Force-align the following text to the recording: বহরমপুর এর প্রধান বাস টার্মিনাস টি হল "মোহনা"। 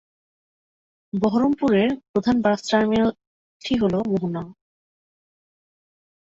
বহরমপুর 1.13 1.71
এর 1.75 1.91
প্রধান 2.11 2.35
বাস 2.41 2.59
টার্মিনাস 2.69 3.13
টি 3.61 3.73
হল 3.81 3.93
"মোহনা"। 4.11 4.43